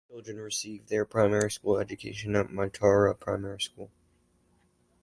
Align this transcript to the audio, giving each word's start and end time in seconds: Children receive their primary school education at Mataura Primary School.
Children 0.07 0.37
receive 0.39 0.87
their 0.87 1.05
primary 1.05 1.51
school 1.51 1.77
education 1.77 2.35
at 2.35 2.47
Mataura 2.47 3.13
Primary 3.19 3.61
School. 3.61 3.91